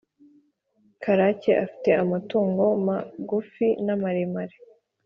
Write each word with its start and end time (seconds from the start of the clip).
karake 1.03 1.51
afite 1.65 1.89
amatungo 2.03 2.63
magufi 2.87 3.67
na 3.85 3.93
maremare 4.01 4.57